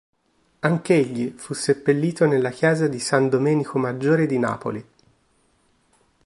[0.61, 4.85] Anch'egli fu seppellito nella chiesa di San Domenico Maggiore di Napoli.